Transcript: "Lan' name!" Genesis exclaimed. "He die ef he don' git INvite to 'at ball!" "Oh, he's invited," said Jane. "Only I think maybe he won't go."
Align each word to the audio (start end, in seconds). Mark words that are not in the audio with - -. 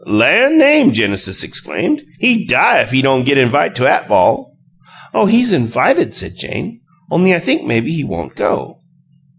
"Lan' 0.07 0.57
name!" 0.57 0.93
Genesis 0.93 1.43
exclaimed. 1.43 2.01
"He 2.17 2.43
die 2.43 2.79
ef 2.79 2.89
he 2.89 3.03
don' 3.03 3.23
git 3.23 3.37
INvite 3.37 3.75
to 3.75 3.87
'at 3.87 4.07
ball!" 4.09 4.57
"Oh, 5.13 5.27
he's 5.27 5.53
invited," 5.53 6.11
said 6.15 6.31
Jane. 6.35 6.81
"Only 7.11 7.35
I 7.35 7.39
think 7.39 7.65
maybe 7.67 7.91
he 7.93 8.03
won't 8.03 8.35
go." 8.35 8.79